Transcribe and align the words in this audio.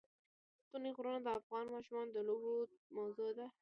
ستوني 0.65 0.91
غرونه 0.97 1.19
د 1.23 1.27
افغان 1.39 1.65
ماشومانو 1.73 2.11
د 2.13 2.17
لوبو 2.29 2.53
موضوع 2.95 3.29
ده. 3.37 3.45